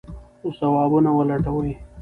[0.57, 1.71] ځوابونه ولټوئ.